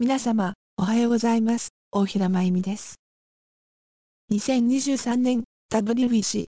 [0.00, 1.68] 皆様、おはようございます。
[1.92, 2.96] 大平真由美です。
[4.32, 6.46] 2023年 WBC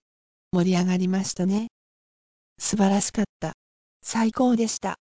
[0.51, 1.67] 盛り上がりましたね。
[2.59, 3.53] 素晴らしかった。
[4.03, 4.97] 最高でした。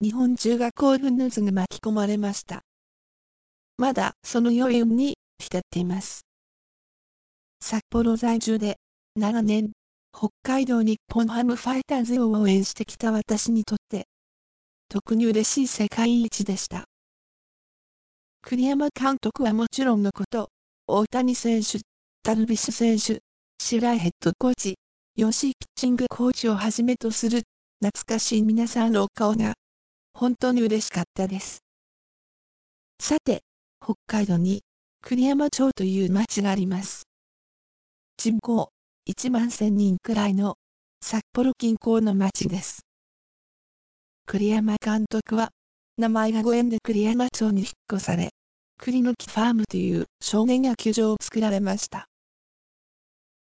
[0.00, 2.60] 日本中が興奮の渦が巻き込まれました。
[3.76, 6.20] まだその余韻に浸っています。
[7.60, 8.76] 札幌在住で
[9.16, 9.72] 長年
[10.16, 14.04] 北海道日本ハムファイターズを応援してきた私にとって
[14.88, 16.84] 特に嬉しい世界一でした。
[18.44, 20.50] 栗山監督はもちろんのこと、
[20.88, 21.78] 大谷選手、
[22.24, 23.22] ダルビッシュ選手、
[23.62, 24.74] 白井ヘッドコーチ、
[25.16, 27.42] 吉井ピッチングコーチをはじめとする
[27.82, 29.54] 懐かしい皆さんのお顔が
[30.12, 31.60] 本当に嬉しかったです。
[33.00, 33.42] さて、
[33.80, 34.62] 北海道に
[35.02, 37.04] 栗山町という町があります。
[38.16, 38.70] 人口
[39.08, 40.56] 1万1000人くらいの
[41.00, 42.80] 札幌近郊の町です。
[44.26, 45.50] 栗山監督は
[45.98, 48.30] 名前がご縁で栗山町に引っ越され、
[48.78, 52.06] 栗の木ファームという少年野球場を作られました。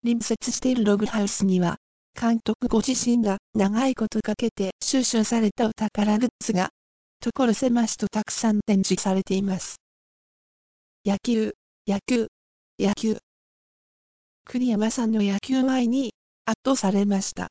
[0.04, 1.78] 隣接しているログハウスには、
[2.20, 6.70] 監督ご自身が長いことかけて収集されたお宝グッズが、
[7.24, 9.78] 所狭しとたくさん展示されています。
[11.06, 11.54] 野球、
[11.88, 12.28] 野球、
[12.78, 13.18] 野球。
[14.44, 16.14] 栗山さんの野球前に
[16.46, 17.48] 圧倒されました。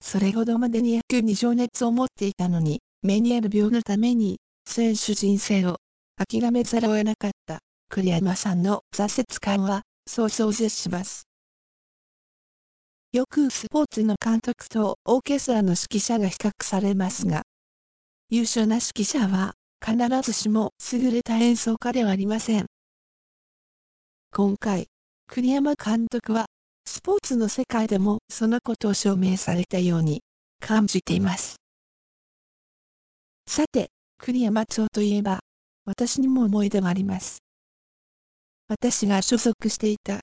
[0.00, 5.76] それほどまでに野球に情熱を持っていたのに、メニエル病のために選手人生を
[6.16, 11.22] 諦めざるを得なかった栗山さんの挫折感はそう想像します。
[13.12, 17.42] よくスポーツの監督とオーケストラの指揮者が比較されますが、
[18.30, 22.66] 優秀な指揮者は必ずしも優れた演奏家ではありません。
[24.34, 24.88] 今回、
[25.28, 26.46] 栗山監督は
[26.84, 30.20] スポーツの世界でもそのことを証明されたように
[30.60, 31.58] 感じています。
[33.48, 35.40] さて、栗山町といえば、
[35.86, 37.38] 私にも思い出があります。
[38.68, 40.20] 私が所属していた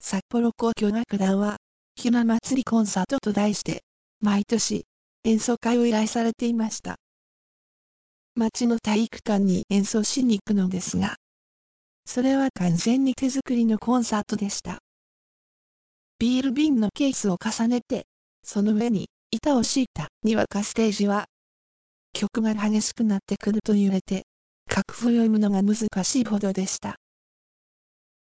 [0.00, 1.56] 札幌交響楽団は、
[1.96, 3.82] ひな祭りコンサートと題して、
[4.20, 4.84] 毎年
[5.24, 6.94] 演奏会を依頼されていました。
[8.36, 11.16] 町の体育館に演奏しに行くのですが、
[12.06, 14.78] それは完全に手作りのコンサートでした。
[16.20, 18.04] ビール瓶のケースを重ねて、
[18.44, 21.26] その上に板を敷いたにわかステージは
[22.18, 24.24] 曲が激しくなってくると揺れて、
[24.66, 26.96] 楽譜を読むのが難しいほどでした。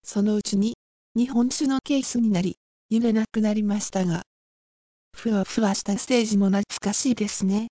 [0.03, 0.73] そのうちに、
[1.15, 2.55] 日本酒のケースになり、
[2.89, 4.23] 揺れなくなりましたが、
[5.15, 7.67] ふわふわしたステージも懐かしいですね。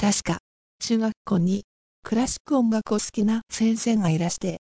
[0.00, 0.38] 確か、
[0.80, 1.64] 中学校に
[2.02, 4.62] クラシック音楽を好きな先生がいらして、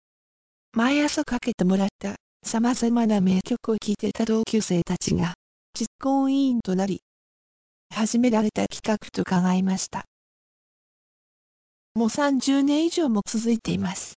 [0.74, 5.34] 毎朝かけてもらった様々な名曲を聴いてた同級生たちが
[5.74, 7.00] 実行委員となり、
[7.94, 10.06] 始められた企画と考えました。
[11.96, 14.14] もう30年以上も続いています。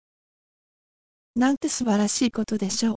[1.37, 2.97] なんて素晴らしいことでしょう。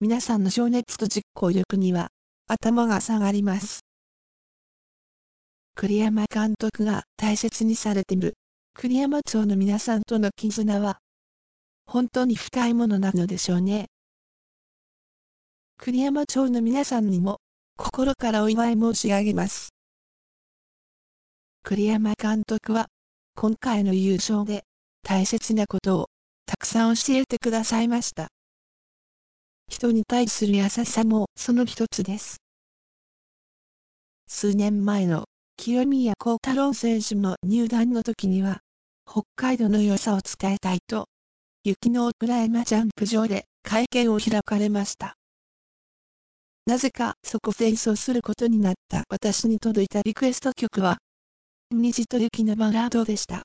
[0.00, 2.08] 皆さんの情熱と実行力には
[2.46, 3.80] 頭が下がります。
[5.74, 8.34] 栗山監督が大切にされている
[8.74, 10.98] 栗山町の皆さんとの絆は
[11.86, 13.86] 本当に深いものなのでしょうね。
[15.78, 17.38] 栗山町の皆さんにも
[17.78, 19.77] 心からお祝い申し上げます。
[21.62, 22.86] 栗山監督は、
[23.34, 24.64] 今回の優勝で、
[25.02, 26.06] 大切なことを、
[26.46, 28.28] たくさん教えてくださいました。
[29.68, 32.38] 人に対する優しさもその一つです。
[34.26, 35.26] 数年前の
[35.56, 38.60] 清宮幸太郎選手の入団の時には、
[39.06, 41.06] 北海道の良さを伝えたいと、
[41.64, 45.16] 雪の裏山ジャンプ場で会見を開かれました。
[46.66, 50.98] なぜかそこで演奏することになった私に届いたリクエスト曲は、
[51.70, 53.42] 虹と雪のバラードでした。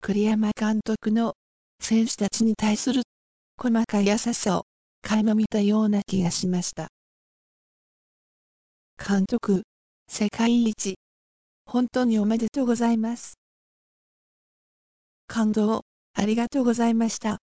[0.00, 1.34] 栗山監督の
[1.80, 3.02] 選手たちに対する
[3.60, 4.62] 細かい優しさを
[5.02, 6.88] 垣間見たような気がしました。
[8.96, 9.64] 監督、
[10.08, 10.94] 世界一、
[11.66, 13.34] 本当におめでとうございます。
[15.26, 17.38] 感動、ありがとうございました。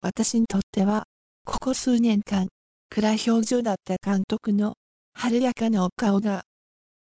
[0.00, 1.04] 私にとっては、
[1.44, 2.48] ここ数年間、
[2.88, 4.76] 暗い表情だった監督の
[5.12, 6.44] 晴れやかなお顔が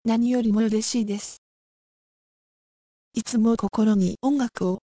[0.06, 1.42] 何よりも嬉しいです。
[3.14, 4.84] いつも心に音楽を。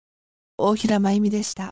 [0.58, 1.72] 大平真由美でした。